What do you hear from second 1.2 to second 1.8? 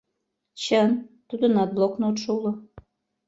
тудынат